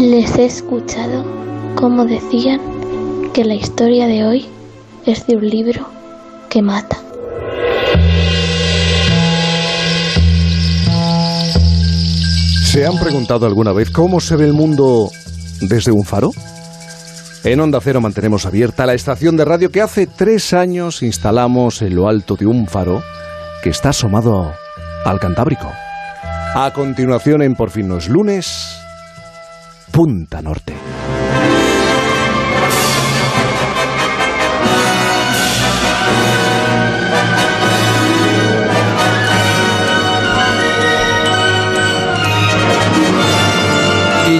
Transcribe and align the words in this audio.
Les 0.00 0.38
he 0.38 0.44
escuchado 0.44 1.24
como 1.74 2.04
decían 2.06 2.60
que 3.32 3.44
la 3.44 3.54
historia 3.54 4.06
de 4.06 4.24
hoy 4.24 4.46
es 5.06 5.26
de 5.26 5.36
un 5.36 5.48
libro 5.48 5.86
que 6.48 6.60
mata. 6.60 6.98
¿Se 12.64 12.84
han 12.84 12.98
preguntado 12.98 13.46
alguna 13.46 13.72
vez 13.72 13.90
cómo 13.90 14.20
se 14.20 14.36
ve 14.36 14.44
el 14.44 14.52
mundo 14.52 15.10
desde 15.60 15.92
un 15.92 16.04
faro? 16.04 16.32
En 17.44 17.60
Onda 17.60 17.80
Cero 17.80 18.00
mantenemos 18.00 18.46
abierta 18.46 18.84
la 18.84 18.94
estación 18.94 19.36
de 19.36 19.44
radio 19.44 19.70
que 19.70 19.80
hace 19.80 20.06
tres 20.06 20.52
años 20.52 21.02
instalamos 21.02 21.82
en 21.82 21.94
lo 21.94 22.08
alto 22.08 22.34
de 22.34 22.46
un 22.46 22.66
faro 22.66 23.02
que 23.62 23.70
está 23.70 23.90
asomado 23.90 24.52
al 25.04 25.20
Cantábrico. 25.20 25.70
A 26.54 26.72
continuación, 26.74 27.42
en 27.42 27.54
Por 27.54 27.70
fin 27.70 27.88
no 27.88 27.98
es 27.98 28.08
lunes, 28.08 28.78
Punta 29.92 30.42
Norte. 30.42 30.74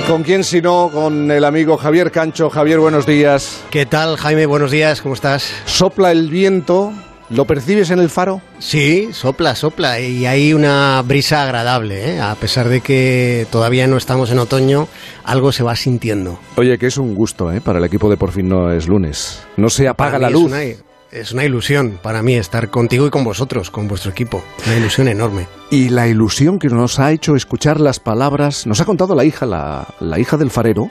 Con 0.09 0.23
quién 0.23 0.43
si 0.43 0.62
no? 0.62 0.91
Con 0.91 1.30
el 1.30 1.45
amigo 1.45 1.77
Javier 1.77 2.11
Cancho. 2.11 2.48
Javier, 2.48 2.80
buenos 2.80 3.05
días. 3.05 3.62
¿Qué 3.71 3.85
tal, 3.85 4.17
Jaime? 4.17 4.47
Buenos 4.47 4.71
días, 4.71 5.03
¿cómo 5.03 5.15
estás? 5.15 5.53
Sopla 5.67 6.11
el 6.12 6.31
viento. 6.31 6.92
¿Lo 7.28 7.45
percibes 7.45 7.91
en 7.91 7.98
el 7.98 8.09
faro? 8.09 8.41
Sí, 8.59 9.11
sopla, 9.12 9.55
sopla. 9.55 10.01
Y 10.01 10.25
hay 10.25 10.55
una 10.55 11.03
brisa 11.03 11.42
agradable, 11.42 12.14
¿eh? 12.14 12.20
A 12.23 12.34
pesar 12.36 12.70
de 12.70 12.81
que 12.81 13.47
todavía 13.53 13.86
no 13.86 13.98
estamos 13.98 14.31
en 14.31 14.39
otoño, 14.39 14.89
algo 15.25 15.53
se 15.53 15.62
va 15.62 15.77
sintiendo. 15.77 16.39
Oye, 16.56 16.79
que 16.79 16.86
es 16.86 16.97
un 16.97 17.14
gusto, 17.14 17.53
¿eh? 17.53 17.61
Para 17.61 17.79
el 17.79 17.84
equipo 17.84 18.09
de 18.09 18.17
Por 18.17 18.33
fin 18.33 18.48
no 18.48 18.73
es 18.73 18.89
lunes. 18.89 19.42
No 19.59 19.69
se 19.69 19.89
apaga 19.89 20.12
Para 20.12 20.23
la 20.23 20.31
luz. 20.31 20.51
Es 20.51 20.79
una, 20.79 20.88
es 21.11 21.33
una 21.33 21.45
ilusión 21.45 21.98
para 22.03 22.23
mí 22.23 22.34
estar 22.34 22.70
contigo 22.70 23.06
y 23.06 23.11
con 23.11 23.25
vosotros, 23.25 23.70
con 23.70 23.89
vuestro 23.89 24.11
equipo. 24.11 24.42
Una 24.67 24.77
ilusión 24.77 25.09
enorme. 25.09 25.47
Y 25.70 25.89
la 25.89 26.06
ilusión 26.06 26.59
que 26.59 26.69
nos 26.69 26.98
ha 26.98 27.12
hecho 27.12 27.34
escuchar 27.37 27.81
las 27.81 28.01
palabras, 28.01 28.67
nos 28.67 28.81
ha 28.81 28.84
contado 28.84 29.14
la 29.14 29.25
hija, 29.25 29.47
la, 29.47 29.86
la 30.01 30.19
hija 30.19 30.36
del 30.36 30.51
farero, 30.51 30.91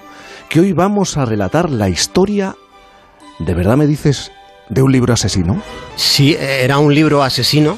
que 0.49 0.59
hoy 0.59 0.73
vamos 0.73 1.17
a 1.17 1.25
relatar 1.25 1.69
la 1.69 1.89
historia, 1.89 2.55
¿de 3.39 3.53
verdad 3.53 3.77
me 3.77 3.87
dices, 3.87 4.31
de 4.69 4.81
un 4.81 4.91
libro 4.91 5.13
asesino? 5.13 5.61
Sí, 5.95 6.35
era 6.39 6.79
un 6.79 6.93
libro 6.93 7.23
asesino 7.23 7.77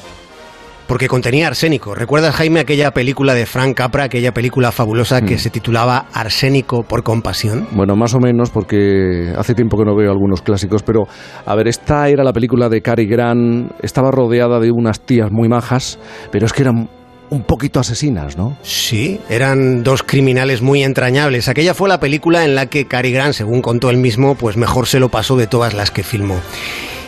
porque 0.90 1.06
contenía 1.06 1.46
arsénico. 1.46 1.94
¿Recuerdas, 1.94 2.34
Jaime, 2.34 2.58
aquella 2.58 2.90
película 2.90 3.32
de 3.32 3.46
Frank 3.46 3.76
Capra, 3.76 4.02
aquella 4.06 4.34
película 4.34 4.72
fabulosa 4.72 5.20
que 5.22 5.36
Mm. 5.36 5.38
se 5.38 5.48
titulaba 5.50 6.06
Arsénico 6.12 6.82
por 6.82 7.04
compasión? 7.04 7.68
Bueno, 7.70 7.94
más 7.94 8.12
o 8.14 8.18
menos, 8.18 8.50
porque 8.50 9.32
hace 9.38 9.54
tiempo 9.54 9.78
que 9.78 9.84
no 9.84 9.94
veo 9.94 10.10
algunos 10.10 10.42
clásicos, 10.42 10.82
pero 10.82 11.04
a 11.46 11.54
ver, 11.54 11.68
esta 11.68 12.08
era 12.08 12.24
la 12.24 12.32
película 12.32 12.68
de 12.68 12.82
Cary 12.82 13.06
Grant, 13.06 13.70
estaba 13.84 14.10
rodeada 14.10 14.58
de 14.58 14.72
unas 14.72 14.98
tías 15.00 15.30
muy 15.30 15.48
majas, 15.48 15.96
pero 16.32 16.44
es 16.44 16.52
que 16.52 16.62
eran 16.62 16.88
un 17.30 17.42
poquito 17.44 17.78
asesinas, 17.78 18.36
¿no? 18.36 18.56
Sí, 18.62 19.20
eran 19.28 19.84
dos 19.84 20.02
criminales 20.02 20.60
muy 20.60 20.82
entrañables. 20.82 21.46
Aquella 21.46 21.72
fue 21.72 21.88
la 21.88 22.00
película 22.00 22.44
en 22.44 22.56
la 22.56 22.66
que 22.66 22.86
Cary 22.88 23.12
Grant, 23.12 23.34
según 23.34 23.62
contó 23.62 23.90
él 23.90 23.98
mismo, 23.98 24.34
pues 24.34 24.56
mejor 24.56 24.88
se 24.88 24.98
lo 24.98 25.08
pasó 25.08 25.36
de 25.36 25.46
todas 25.46 25.72
las 25.72 25.92
que 25.92 26.02
filmó. 26.02 26.40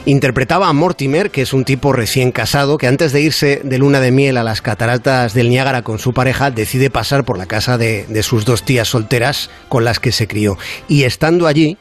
Interpretaba 0.05 0.69
a 0.69 0.72
Mortimer, 0.72 1.31
que 1.31 1.42
es 1.42 1.53
un 1.53 1.64
tipo 1.64 1.92
recién 1.92 2.33
casado, 2.33 2.77
que 2.77 2.89
antes 2.89 3.12
de 3.12 3.20
irse 3.20 3.61
de 3.62 3.78
luna 3.78 4.00
de 4.00 4.11
miel 4.11 4.36
a 4.36 4.42
las 4.42 4.61
cataratas 4.61 5.32
del 5.32 5.49
Niágara 5.49 5.82
con 5.82 6.00
su 6.00 6.12
pareja, 6.12 6.50
decide 6.50 6.91
pasar 6.91 7.25
por 7.25 7.38
la 7.38 7.47
casa 7.47 7.78
de, 7.78 8.04
de 8.09 8.22
sus 8.25 8.44
dos 8.44 8.65
tías 8.65 8.88
solteras 8.88 9.49
con 9.69 9.84
las 9.84 10.00
que 10.00 10.10
se 10.10 10.26
crió. 10.26 10.59
Y 10.88 11.04
estando 11.04 11.47
allí, 11.47 11.76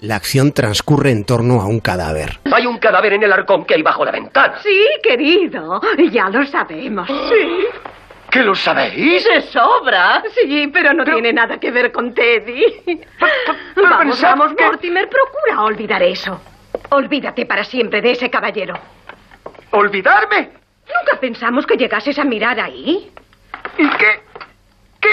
la 0.00 0.16
acción 0.16 0.52
transcurre 0.52 1.12
en 1.12 1.24
torno 1.24 1.62
a 1.62 1.66
un 1.66 1.80
cadáver. 1.80 2.40
Hay 2.52 2.66
un 2.66 2.76
cadáver 2.78 3.14
en 3.14 3.22
el 3.22 3.32
arcón 3.32 3.64
que 3.64 3.72
hay 3.74 3.82
bajo 3.82 4.04
la 4.04 4.10
ventana. 4.12 4.56
Sí, 4.62 4.78
querido, 5.02 5.80
ya 6.12 6.28
lo 6.28 6.44
sabemos. 6.44 7.08
Sí. 7.08 7.66
¿Qué 8.30 8.40
lo 8.42 8.54
sabéis? 8.54 9.24
De 9.24 9.40
sobra. 9.42 10.22
Sí, 10.34 10.68
pero 10.72 10.92
no 10.92 11.04
tiene 11.04 11.32
nada 11.32 11.58
que 11.58 11.70
ver 11.70 11.90
con 11.92 12.12
Teddy. 12.12 12.64
pero 13.74 13.88
vamos, 13.88 14.16
pensad 14.16 14.30
vamos, 14.36 14.52
que- 14.56 14.64
Mortimer, 14.64 15.08
procura 15.08 15.62
olvidar 15.64 16.02
eso. 16.02 16.38
Olvídate 16.92 17.46
para 17.46 17.64
siempre 17.64 18.02
de 18.02 18.10
ese 18.12 18.28
caballero. 18.28 18.74
¿Olvidarme? 19.70 20.50
Nunca 20.86 21.18
pensamos 21.18 21.66
que 21.66 21.76
llegases 21.78 22.18
a 22.18 22.24
mirar 22.24 22.60
ahí. 22.60 23.10
¿Y 23.78 23.88
qué? 23.88 24.20
¿Qué? 25.00 25.08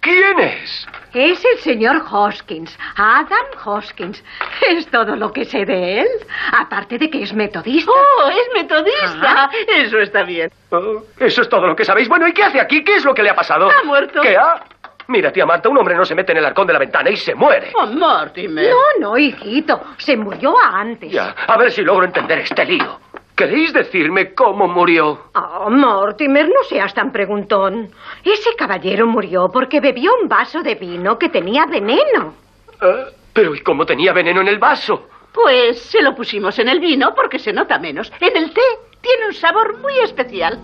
¿Quién 0.00 0.38
es? 0.38 0.86
Es 1.12 1.44
el 1.44 1.58
señor 1.58 2.04
Hoskins, 2.08 2.78
Adam 2.96 3.46
Hoskins. 3.64 4.22
Es 4.68 4.86
todo 4.86 5.16
lo 5.16 5.32
que 5.32 5.44
sé 5.44 5.64
de 5.64 6.02
él. 6.02 6.08
Aparte 6.52 6.96
de 6.96 7.10
que 7.10 7.22
es 7.24 7.32
metodista. 7.32 7.90
¡Oh, 7.90 8.28
es 8.28 8.62
metodista! 8.62 9.32
Ajá. 9.32 9.50
Eso 9.78 9.98
está 9.98 10.22
bien. 10.22 10.52
Oh, 10.70 11.02
eso 11.18 11.42
es 11.42 11.48
todo 11.48 11.66
lo 11.66 11.74
que 11.74 11.84
sabéis. 11.84 12.08
Bueno, 12.08 12.28
¿y 12.28 12.32
qué 12.32 12.44
hace 12.44 12.60
aquí? 12.60 12.84
¿Qué 12.84 12.94
es 12.94 13.04
lo 13.04 13.14
que 13.14 13.24
le 13.24 13.30
ha 13.30 13.34
pasado? 13.34 13.68
Ha 13.68 13.82
muerto. 13.82 14.20
¿Qué 14.20 14.36
ha? 14.36 14.62
Mira, 15.10 15.32
tía 15.32 15.46
Marta, 15.46 15.70
un 15.70 15.78
hombre 15.78 15.94
no 15.94 16.04
se 16.04 16.14
mete 16.14 16.32
en 16.32 16.38
el 16.38 16.44
arcón 16.44 16.66
de 16.66 16.74
la 16.74 16.78
ventana 16.78 17.08
y 17.08 17.16
se 17.16 17.34
muere. 17.34 17.72
¡Oh, 17.74 17.86
Mortimer! 17.86 18.70
No, 18.70 18.76
no, 19.00 19.16
hijito. 19.16 19.80
Se 19.96 20.14
murió 20.18 20.54
antes. 20.58 21.10
Ya, 21.10 21.34
a 21.46 21.56
ver 21.56 21.72
si 21.72 21.80
logro 21.82 22.04
entender 22.04 22.40
este 22.40 22.62
lío. 22.66 23.00
¿Queréis 23.34 23.72
decirme 23.72 24.34
cómo 24.34 24.68
murió? 24.68 25.30
Oh, 25.34 25.70
Mortimer, 25.70 26.46
no 26.48 26.62
seas 26.68 26.92
tan 26.92 27.10
preguntón. 27.10 27.90
Ese 28.22 28.54
caballero 28.54 29.06
murió 29.06 29.48
porque 29.50 29.80
bebió 29.80 30.10
un 30.22 30.28
vaso 30.28 30.62
de 30.62 30.74
vino 30.74 31.18
que 31.18 31.30
tenía 31.30 31.64
veneno. 31.64 32.34
Eh, 32.82 33.04
pero 33.32 33.54
¿y 33.54 33.60
cómo 33.60 33.86
tenía 33.86 34.12
veneno 34.12 34.42
en 34.42 34.48
el 34.48 34.58
vaso? 34.58 35.08
Pues 35.32 35.80
se 35.80 36.02
lo 36.02 36.14
pusimos 36.14 36.58
en 36.58 36.68
el 36.68 36.80
vino 36.80 37.14
porque 37.14 37.38
se 37.38 37.54
nota 37.54 37.78
menos. 37.78 38.12
En 38.20 38.36
el 38.36 38.52
té 38.52 38.60
tiene 39.00 39.28
un 39.28 39.32
sabor 39.34 39.78
muy 39.78 39.98
especial. 40.00 40.58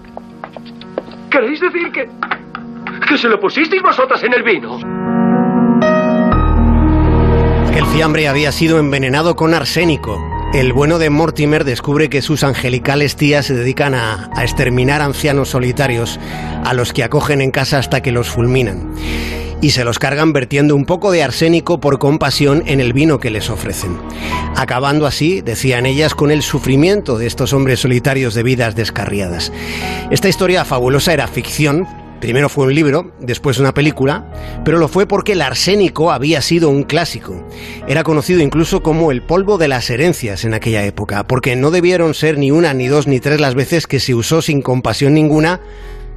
¿Queréis 1.31 1.61
decir 1.61 1.91
que... 1.93 2.11
que 3.07 3.19
se 3.19 3.29
lo 3.29 3.41
pusisteis 3.41 3.83
vosotras 3.83 4.23
en 4.23 4.33
el 4.35 4.43
vino? 4.43 4.79
El 7.75 7.87
fiambre 7.87 8.29
había 8.29 8.53
sido 8.53 8.79
envenenado 8.79 9.35
con 9.35 9.53
arsénico. 9.53 10.23
El 10.53 10.73
bueno 10.73 10.99
de 11.01 11.11
Mortimer 11.11 11.65
descubre 11.65 12.09
que 12.09 12.23
sus 12.23 12.45
angelicales 12.45 13.17
tías 13.17 13.47
se 13.47 13.55
dedican 13.55 13.95
a, 13.95 14.31
a 14.37 14.43
exterminar 14.45 15.03
ancianos 15.03 15.49
solitarios, 15.49 16.21
a 16.65 16.73
los 16.75 16.93
que 16.93 17.03
acogen 17.03 17.41
en 17.41 17.51
casa 17.51 17.79
hasta 17.79 18.01
que 18.01 18.13
los 18.13 18.29
fulminan. 18.29 18.95
Y 19.61 19.71
se 19.71 19.83
los 19.83 19.99
cargan 19.99 20.33
vertiendo 20.33 20.77
un 20.77 20.85
poco 20.85 21.11
de 21.11 21.25
arsénico 21.25 21.81
por 21.81 21.99
compasión 21.99 22.63
en 22.67 22.81
el 22.81 22.93
vino 22.93 23.19
que 23.19 23.31
les 23.31 23.51
ofrecen. 23.51 23.99
Acabando 24.55 25.07
así, 25.07 25.41
decían 25.41 25.87
ellas, 25.87 26.15
con 26.15 26.31
el 26.31 26.43
sufrimiento 26.43 27.19
de 27.19 27.27
estos 27.27 27.53
hombres 27.53 27.81
solitarios 27.81 28.35
de 28.35 28.45
vidas 28.45 28.77
descarriadas. 28.77 29.51
Esta 30.11 30.29
historia 30.29 30.65
fabulosa 30.65 31.13
era 31.13 31.27
ficción, 31.27 31.89
Primero 32.25 32.49
fue 32.49 32.65
un 32.65 32.75
libro, 32.75 33.11
después 33.21 33.59
una 33.59 33.75
película, 33.75 34.33
pero 34.65 34.79
lo 34.79 34.89
fue 34.89 35.07
porque 35.07 35.33
el 35.33 35.43
arsénico 35.43 36.11
había 36.11 36.41
sido 36.41 36.71
un 36.71 36.85
clásico. 36.85 37.45
Era 37.87 38.03
conocido 38.03 38.41
incluso 38.41 38.81
como 38.81 39.13
el 39.13 39.21
polvo 39.21 39.59
de 39.59 39.69
las 39.69 39.91
herencias 39.91 40.47
en 40.47 40.55
aquella 40.55 40.87
época, 40.87 41.25
porque 41.25 41.55
no 41.55 41.71
debieron 41.71 42.15
ser 42.15 42.39
ni 42.39 42.51
una, 42.51 42.73
ni 42.73 42.87
dos, 42.87 43.07
ni 43.07 43.21
tres 43.21 43.43
las 43.43 43.55
veces 43.55 43.87
que 43.87 44.01
se 44.01 44.15
usó 44.15 44.41
sin 44.41 44.63
compasión 44.63 45.13
ninguna, 45.13 45.61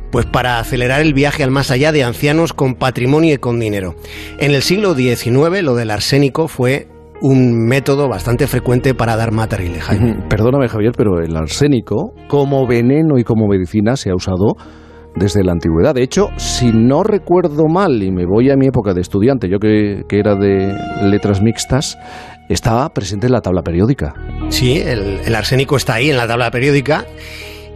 pues 0.09 0.25
para 0.25 0.59
acelerar 0.59 1.01
el 1.01 1.13
viaje 1.13 1.43
al 1.43 1.51
más 1.51 1.71
allá 1.71 1.91
de 1.91 2.05
ancianos 2.05 2.53
con 2.53 2.75
patrimonio 2.75 3.33
y 3.33 3.37
con 3.39 3.59
dinero. 3.59 3.95
En 4.39 4.51
el 4.51 4.61
siglo 4.61 4.95
XIX 4.95 5.61
lo 5.61 5.75
del 5.75 5.91
arsénico 5.91 6.47
fue 6.47 6.87
un 7.21 7.67
método 7.67 8.07
bastante 8.07 8.47
frecuente 8.47 8.93
para 8.93 9.17
dar 9.17 9.33
matarile. 9.33 9.79
Perdóname, 10.29 10.69
Javier, 10.69 10.93
pero 10.95 11.19
el 11.19 11.35
arsénico, 11.35 12.13
como 12.29 12.65
veneno 12.65 13.17
y 13.17 13.25
como 13.25 13.45
medicina, 13.49 13.97
se 13.97 14.09
ha 14.09 14.15
usado 14.15 14.55
desde 15.19 15.43
la 15.43 15.51
antigüedad. 15.51 15.93
De 15.93 16.03
hecho, 16.03 16.29
si 16.37 16.71
no 16.71 17.03
recuerdo 17.03 17.67
mal, 17.67 18.01
y 18.03 18.11
me 18.11 18.25
voy 18.25 18.49
a 18.49 18.55
mi 18.55 18.67
época 18.67 18.93
de 18.93 19.01
estudiante, 19.01 19.49
yo 19.49 19.59
que, 19.59 20.03
que 20.07 20.19
era 20.19 20.35
de 20.35 20.73
letras 21.03 21.41
mixtas, 21.41 21.97
estaba 22.49 22.89
presente 22.89 23.27
en 23.27 23.33
la 23.33 23.41
tabla 23.41 23.61
periódica. 23.61 24.13
Sí, 24.49 24.77
el, 24.77 25.19
el 25.25 25.35
arsénico 25.35 25.75
está 25.75 25.95
ahí 25.95 26.09
en 26.09 26.17
la 26.17 26.27
tabla 26.27 26.51
periódica. 26.51 27.05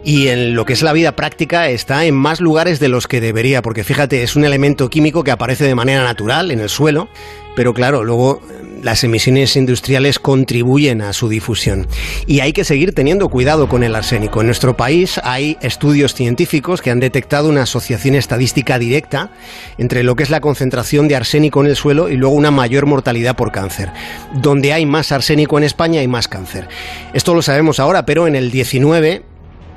Y 0.04 0.28
en 0.28 0.56
lo 0.56 0.64
que 0.64 0.72
es 0.72 0.82
la 0.82 0.92
vida 0.92 1.12
práctica 1.12 1.68
está 1.68 2.04
en 2.06 2.16
más 2.16 2.40
lugares 2.40 2.80
de 2.80 2.88
los 2.88 3.06
que 3.06 3.20
debería, 3.20 3.62
porque 3.62 3.84
fíjate, 3.84 4.24
es 4.24 4.34
un 4.34 4.44
elemento 4.44 4.90
químico 4.90 5.22
que 5.22 5.30
aparece 5.30 5.64
de 5.64 5.76
manera 5.76 6.02
natural 6.02 6.50
en 6.50 6.58
el 6.58 6.68
suelo, 6.68 7.06
pero 7.54 7.72
claro, 7.72 8.02
luego 8.02 8.40
las 8.82 9.04
emisiones 9.04 9.56
industriales 9.56 10.18
contribuyen 10.18 11.00
a 11.00 11.12
su 11.12 11.28
difusión. 11.28 11.86
Y 12.26 12.40
hay 12.40 12.52
que 12.52 12.64
seguir 12.64 12.94
teniendo 12.94 13.28
cuidado 13.28 13.68
con 13.68 13.82
el 13.84 13.94
arsénico. 13.94 14.40
En 14.40 14.46
nuestro 14.46 14.76
país 14.76 15.20
hay 15.24 15.56
estudios 15.62 16.14
científicos 16.14 16.82
que 16.82 16.90
han 16.90 17.00
detectado 17.00 17.48
una 17.48 17.62
asociación 17.62 18.16
estadística 18.16 18.78
directa 18.78 19.30
entre 19.78 20.02
lo 20.02 20.16
que 20.16 20.24
es 20.24 20.30
la 20.30 20.40
concentración 20.40 21.08
de 21.08 21.16
arsénico 21.16 21.60
en 21.60 21.68
el 21.68 21.76
suelo 21.76 22.08
y 22.08 22.16
luego 22.16 22.34
una 22.34 22.50
mayor 22.50 22.86
mortalidad 22.86 23.36
por 23.36 23.52
cáncer. 23.52 23.90
Donde 24.34 24.72
hay 24.72 24.84
más 24.84 25.12
arsénico 25.12 25.58
en 25.58 25.64
España 25.64 26.00
hay 26.00 26.08
más 26.08 26.28
cáncer. 26.28 26.68
Esto 27.14 27.34
lo 27.34 27.42
sabemos 27.42 27.78
ahora, 27.80 28.04
pero 28.04 28.26
en 28.26 28.34
el 28.34 28.50
19 28.50 29.31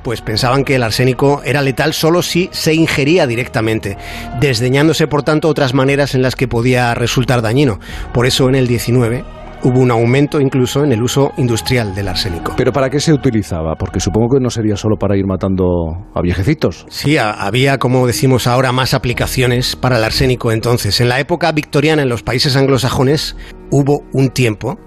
pues 0.05 0.21
pensaban 0.21 0.63
que 0.63 0.75
el 0.75 0.83
arsénico 0.83 1.41
era 1.43 1.63
letal 1.63 1.91
solo 1.91 2.21
si 2.21 2.47
se 2.51 2.75
ingería 2.75 3.25
directamente, 3.25 3.97
desdeñándose 4.39 5.07
por 5.07 5.23
tanto 5.23 5.49
otras 5.49 5.73
maneras 5.73 6.13
en 6.13 6.21
las 6.21 6.35
que 6.35 6.47
podía 6.47 6.93
resultar 6.93 7.41
dañino. 7.41 7.79
Por 8.13 8.27
eso 8.27 8.47
en 8.47 8.53
el 8.53 8.67
19 8.67 9.23
hubo 9.63 9.79
un 9.79 9.89
aumento 9.89 10.39
incluso 10.39 10.83
en 10.83 10.91
el 10.91 11.01
uso 11.01 11.31
industrial 11.37 11.95
del 11.95 12.07
arsénico. 12.07 12.53
¿Pero 12.55 12.71
para 12.71 12.91
qué 12.91 12.99
se 12.99 13.13
utilizaba? 13.13 13.73
Porque 13.79 13.99
supongo 13.99 14.35
que 14.35 14.39
no 14.39 14.51
sería 14.51 14.75
solo 14.75 14.95
para 14.95 15.17
ir 15.17 15.25
matando 15.25 15.65
a 16.13 16.21
viejecitos. 16.21 16.85
Sí, 16.87 17.17
había, 17.17 17.79
como 17.79 18.05
decimos 18.05 18.45
ahora, 18.45 18.71
más 18.71 18.93
aplicaciones 18.93 19.75
para 19.75 19.97
el 19.97 20.03
arsénico 20.03 20.51
entonces. 20.51 21.01
En 21.01 21.09
la 21.09 21.19
época 21.19 21.51
victoriana 21.51 22.03
en 22.03 22.09
los 22.09 22.21
países 22.21 22.55
anglosajones 22.55 23.35
hubo 23.71 24.03
un 24.13 24.29
tiempo 24.29 24.77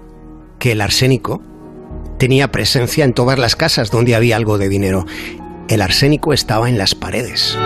que 0.59 0.71
el 0.71 0.79
arsénico 0.79 1.41
tenía 2.19 2.51
presencia 2.51 3.05
en 3.05 3.13
todas 3.13 3.39
las 3.39 3.55
casas 3.55 3.89
donde 3.89 4.13
había 4.13 4.35
algo 4.35 4.59
de 4.59 4.69
dinero. 4.69 5.07
El 5.69 5.81
arsénico 5.81 6.33
estaba 6.33 6.69
en 6.69 6.77
las 6.77 6.93
paredes. 6.93 7.57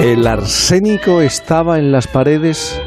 El 0.00 0.26
arsénico 0.26 1.20
estaba 1.20 1.78
en 1.78 1.92
las 1.92 2.06
paredes 2.06 2.77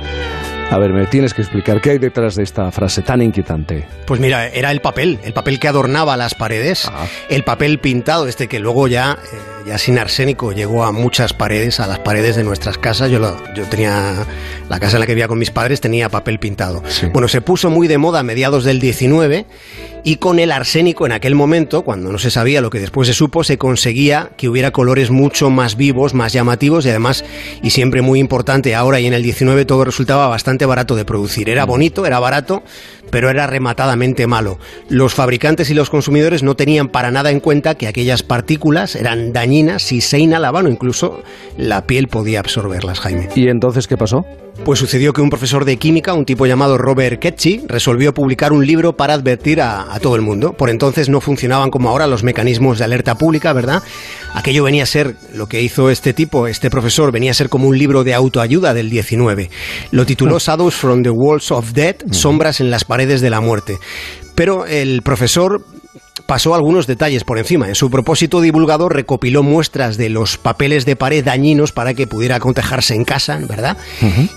a 0.71 0.77
ver, 0.77 0.94
me 0.94 1.06
tienes 1.06 1.33
que 1.33 1.41
explicar 1.41 1.81
qué 1.81 1.89
hay 1.91 1.97
detrás 1.97 2.35
de 2.35 2.44
esta 2.44 2.71
frase 2.71 3.01
tan 3.01 3.21
inquietante. 3.21 3.85
Pues 4.06 4.21
mira, 4.21 4.47
era 4.47 4.71
el 4.71 4.79
papel, 4.79 5.19
el 5.25 5.33
papel 5.33 5.59
que 5.59 5.68
adornaba 5.68 6.15
las 6.15 6.33
paredes, 6.33 6.85
ah. 6.88 7.07
el 7.29 7.44
papel 7.44 7.79
pintado, 7.79 8.25
este 8.25 8.47
que 8.47 8.57
luego 8.59 8.88
ya, 8.88 9.18
eh, 9.21 9.68
ya 9.68 9.77
sin 9.77 10.00
arsénico 10.00 10.53
llegó 10.53 10.85
a 10.85 10.94
muchas 10.94 11.33
paredes, 11.33 11.81
a 11.81 11.88
las 11.88 12.00
paredes 12.00 12.38
de 12.38 12.45
nuestras 12.45 12.77
casas. 12.77 13.12
Yo, 13.12 13.19
yo 13.53 13.65
tenía 13.65 14.25
la 14.69 14.79
casa 14.79 14.95
en 14.95 15.01
la 15.01 15.07
que 15.07 15.13
vivía 15.13 15.27
con 15.27 15.39
mis 15.39 15.51
padres 15.51 15.81
tenía 15.81 16.07
papel 16.07 16.39
pintado. 16.39 16.81
Bueno, 17.12 17.27
se 17.27 17.41
puso 17.41 17.69
muy 17.69 17.89
de 17.89 17.97
moda 17.97 18.21
a 18.21 18.24
mediados 18.24 18.63
del 18.63 18.79
19 18.79 19.45
y 20.03 20.15
con 20.15 20.39
el 20.39 20.51
arsénico 20.51 21.06
en 21.06 21.12
aquel 21.12 21.35
momento, 21.35 21.83
cuando 21.83 22.12
no 22.12 22.17
se 22.17 22.31
sabía 22.31 22.62
lo 22.62 22.69
que 22.69 22.79
después 22.79 23.07
se 23.07 23.13
supo, 23.13 23.44
se 23.44 23.57
conseguía 23.57 24.31
que 24.38 24.50
hubiera 24.50 24.71
colores 24.71 25.12
mucho 25.12 25.50
más 25.50 25.75
vivos, 25.75 26.13
más 26.13 26.33
llamativos 26.33 26.85
y 26.85 26.89
además, 26.89 27.24
y 27.62 27.71
siempre 27.71 28.01
muy 28.01 28.19
importante, 28.19 28.74
ahora 28.74 29.00
y 29.00 29.07
en 29.07 29.13
el 29.13 29.24
19 29.24 29.65
todo 29.65 29.83
resultaba 29.83 30.27
bastante 30.27 30.61
barato 30.66 30.96
de 30.96 31.06
producir. 31.06 31.50
Era 31.50 31.66
bonito, 31.66 32.06
era 32.06 32.19
barato, 32.19 32.63
pero 33.12 33.30
era 33.30 33.46
rematadamente 33.46 34.25
malo. 34.25 34.58
Los 34.90 35.13
fabricantes 35.13 35.69
y 35.69 35.74
los 35.74 35.90
consumidores 35.90 36.42
no 36.42 36.56
tenían 36.56 36.88
para 36.88 37.12
nada 37.12 37.30
en 37.30 37.40
cuenta 37.40 37.75
que 37.75 37.88
aquellas 37.88 38.24
partículas 38.24 38.96
eran 38.96 39.34
dañinas 39.34 39.84
si 39.84 40.02
se 40.02 40.19
inhalaban 40.19 40.66
o 40.66 40.69
incluso 40.69 41.22
la 41.58 41.86
piel 41.86 42.08
podía 42.08 42.40
absorberlas, 42.40 43.00
Jaime. 43.00 43.30
¿Y 43.36 43.48
entonces 43.48 43.88
qué 43.88 43.98
pasó? 43.98 44.25
Pues 44.66 44.80
sucedió 44.80 45.12
que 45.13 45.22
un 45.22 45.30
profesor 45.30 45.66
de 45.66 45.78
química, 45.78 46.13
un 46.13 46.25
tipo 46.25 46.46
llamado 46.46 46.78
Robert 46.78 47.19
Ketchy, 47.19 47.63
resolvió 47.68 48.13
publicar 48.13 48.54
un 48.54 48.66
libro 48.66 48.96
para 48.96 49.13
advertir 49.13 49.62
a, 49.62 49.92
a, 49.92 50.00
todo 50.00 50.16
el 50.16 50.22
mundo. 50.22 50.54
Por 50.54 50.69
entonces 50.69 51.10
no 51.10 51.19
funcionaban 51.19 51.72
como 51.72 51.90
ahora 51.90 52.06
los 52.06 52.24
mecanismos 52.24 52.78
de 52.78 52.84
alerta 52.84 53.16
pública, 53.16 53.54
¿verdad? 53.54 53.81
Aquello 54.34 54.63
venía 54.63 54.84
a 54.84 54.86
ser, 54.86 55.16
lo 55.34 55.48
que 55.48 55.62
hizo 55.62 55.90
este 55.90 56.13
tipo, 56.13 56.48
este 56.48 56.69
profesor, 56.69 57.12
venía 57.12 57.31
a 57.31 57.34
ser 57.34 57.50
como 57.50 57.68
un 57.68 57.78
libro 57.78 58.04
de 58.04 58.13
autoayuda 58.13 58.74
del 58.74 58.90
19. 58.90 59.50
Lo 59.92 60.06
tituló 60.06 60.38
Shadows 60.38 60.75
from 60.75 61.02
the 61.02 61.10
Walls 61.10 61.52
of 61.52 61.74
Death, 61.74 62.12
Sombras 62.12 62.60
en 62.60 62.69
las 62.69 62.86
paredes 62.86 63.00
de 63.07 63.30
la 63.30 63.42
muerte. 63.42 63.80
Pero 64.36 64.65
el 64.65 65.01
profesor 65.01 65.65
pasó 66.25 66.56
algunos 66.56 66.88
detalles 66.88 67.24
por 67.24 67.38
encima. 67.38 67.68
En 67.68 67.75
su 67.75 67.89
propósito 67.89 68.42
divulgador 68.42 68.95
recopiló 68.95 69.44
muestras 69.44 69.98
de 69.98 70.09
los 70.09 70.38
papeles 70.38 70.86
de 70.86 70.95
pared 70.95 71.24
dañinos 71.24 71.71
para 71.71 71.94
que 71.94 72.07
pudiera 72.07 72.39
contajarse 72.39 72.95
en 72.95 73.03
casa, 73.03 73.38
¿verdad? 73.48 73.77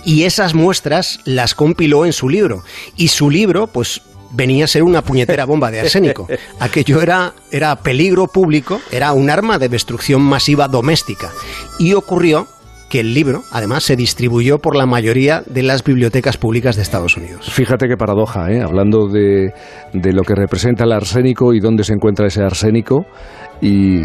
Y 0.05 0.25
esas 0.25 0.55
muestras 0.55 1.21
las 1.25 1.55
compiló 1.55 2.05
en 2.05 2.13
su 2.13 2.29
libro. 2.29 2.65
Y 2.97 3.09
su 3.09 3.31
libro, 3.31 3.67
pues 3.69 4.03
venía 4.33 4.65
a 4.65 4.69
ser 4.69 4.83
una 4.83 5.03
puñetera 5.03 5.45
bomba 5.45 5.71
de 5.71 5.81
arsénico. 5.81 6.27
Aquello 6.59 7.01
era, 7.01 7.35
era 7.53 7.77
peligro 7.77 8.27
público, 8.27 8.81
era 8.91 9.13
un 9.13 9.31
arma 9.31 9.59
de 9.59 9.69
destrucción 9.69 10.23
masiva 10.23 10.69
doméstica. 10.69 11.31
Y 11.79 11.95
ocurrió 11.95 12.49
que 12.89 13.01
el 13.01 13.15
libro, 13.15 13.43
además, 13.51 13.85
se 13.85 13.97
distribuyó 13.97 14.59
por 14.59 14.77
la 14.77 14.87
mayoría 14.87 15.43
de 15.47 15.63
las 15.63 15.83
bibliotecas 15.85 16.37
públicas 16.37 16.77
de 16.77 16.83
Estados 16.83 17.17
Unidos. 17.17 17.51
Fíjate 17.51 17.89
qué 17.89 17.97
paradoja, 17.97 18.51
¿eh? 18.51 18.63
hablando 18.63 19.09
de, 19.09 19.53
lo 19.93 20.23
que 20.23 20.35
representa 20.35 20.85
el 20.85 20.93
arsénico 20.93 21.55
y 21.55 21.61
dónde 21.61 21.85
se 21.85 21.95
encuentra 21.95 22.27
ese 22.27 22.43
arsénico. 22.43 23.07
Y, 23.61 24.05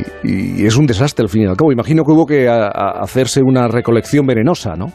es 0.66 0.78
un 0.78 0.86
desastre 0.86 1.24
al 1.24 1.30
fin 1.30 1.44
y 1.44 1.46
al 1.46 1.58
cabo. 1.58 1.72
Imagino 1.72 2.04
que 2.04 2.12
hubo 2.12 2.26
que 2.26 2.48
hacerse 2.48 3.42
una 3.42 3.68
recolección 3.68 4.26
venenosa, 4.26 4.76
¿no? 4.76 4.88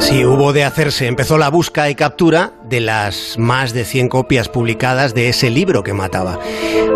Sí, 0.00 0.24
hubo 0.24 0.52
de 0.52 0.64
hacerse. 0.64 1.06
Empezó 1.06 1.38
la 1.38 1.50
búsqueda 1.50 1.90
y 1.90 1.94
captura 1.94 2.52
de 2.70 2.80
las 2.80 3.36
más 3.36 3.74
de 3.74 3.84
100 3.84 4.08
copias 4.08 4.48
publicadas 4.48 5.12
de 5.12 5.28
ese 5.28 5.50
libro 5.50 5.82
que 5.82 5.92
mataba. 5.92 6.38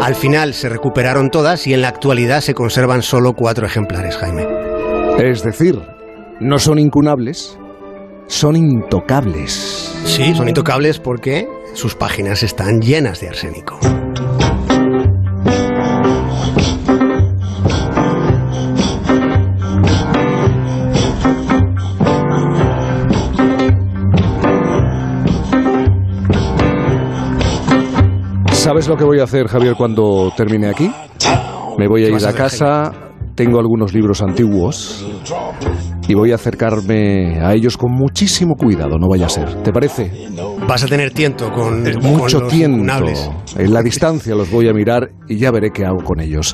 Al 0.01 0.15
final 0.15 0.55
se 0.55 0.69
recuperaron 0.69 1.31
todas 1.31 1.67
y 1.67 1.75
en 1.75 1.83
la 1.83 1.89
actualidad 1.89 2.41
se 2.41 2.55
conservan 2.55 3.03
solo 3.03 3.35
cuatro 3.35 3.67
ejemplares, 3.67 4.17
Jaime. 4.17 4.47
Es 5.19 5.43
decir, 5.43 5.83
no 6.41 6.59
son 6.59 6.79
incunables, 6.79 7.59
son 8.29 8.55
intocables. 8.57 9.93
Sí, 10.05 10.35
son 10.35 10.49
intocables 10.49 11.01
porque 11.01 11.49
sus 11.75 11.97
páginas 11.97 12.45
están 12.45 12.81
llenas 12.81 13.21
de 13.21 13.29
arsénico. 13.29 13.79
¿Sabes 28.75 28.89
lo 28.89 28.97
que 28.97 29.05
voy 29.05 29.21
a 29.21 29.23
hacer, 29.23 29.47
Javier, 29.47 29.77
cuando 29.79 30.33
termine 30.37 30.67
aquí? 30.67 30.91
Me 31.79 31.87
voy 31.87 32.07
a 32.07 32.09
ir 32.09 32.27
a 32.27 32.33
casa, 32.33 32.91
tengo 33.37 33.61
algunos 33.61 33.95
libros 33.95 34.21
antiguos 34.21 35.07
y 36.09 36.15
voy 36.15 36.33
a 36.33 36.35
acercarme 36.35 37.39
a 37.41 37.55
ellos 37.55 37.77
con 37.77 37.93
muchísimo 37.93 38.57
cuidado, 38.57 38.99
no 38.99 39.07
vaya 39.09 39.27
a 39.27 39.29
ser. 39.29 39.63
¿Te 39.63 39.71
parece? 39.71 40.11
Vas 40.67 40.83
a 40.83 40.89
tener 40.89 41.13
tiento 41.13 41.53
con 41.53 41.85
mucho 42.03 42.49
tiempo. 42.49 42.93
En 43.57 43.73
la 43.73 43.81
distancia 43.81 44.35
los 44.35 44.51
voy 44.51 44.69
a 44.69 44.73
mirar 44.73 45.09
y 45.29 45.37
ya 45.37 45.53
veré 45.53 45.71
qué 45.71 45.85
hago 45.85 46.03
con 46.03 46.19
ellos. 46.21 46.53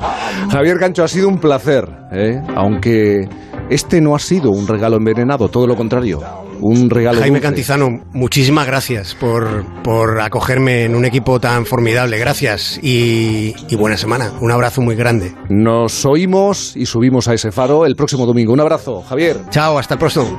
Javier 0.51 0.77
Gancho, 0.79 1.03
ha 1.03 1.09
sido 1.09 1.27
un 1.27 1.39
placer, 1.39 1.89
¿eh? 2.13 2.39
aunque 2.55 3.27
este 3.71 4.01
no 4.01 4.15
ha 4.15 4.19
sido 4.19 4.51
un 4.51 4.67
regalo 4.67 4.97
envenenado, 4.97 5.49
todo 5.49 5.67
lo 5.67 5.77
contrario 5.77 6.21
un 6.61 6.91
regalo. 6.91 7.21
Jaime 7.21 7.41
Cantizano, 7.41 7.89
muchísimas 8.13 8.67
gracias 8.67 9.15
por, 9.15 9.65
por, 9.83 10.21
acogerme 10.21 10.85
en 10.85 10.95
un 10.95 11.05
equipo 11.05 11.41
tan 11.41 11.67
formidable. 11.67 12.19
Gracias 12.19 12.79
y, 12.83 13.55
y, 13.69 13.77
buena 13.77 13.97
semana. 13.97 14.33
Un 14.41 14.51
abrazo 14.51 14.81
muy 14.83 14.95
grande. 14.95 15.33
Nos 15.49 16.05
oímos 16.05 16.77
y 16.77 16.87
subimos 16.87 17.29
a 17.29 17.35
ese 17.35 17.51
faro 17.51 17.87
el 17.87 17.97
próximo 17.97 18.27
domingo. 18.27 18.53
Un 18.53 18.61
abrazo, 18.61 19.03
Javier. 19.03 19.39
Chao, 19.51 19.79
hasta 19.79 19.95
el 19.95 19.99
próximo. 19.99 20.39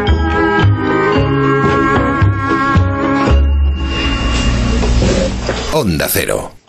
Onda 5.73 6.09
Cero. 6.09 6.60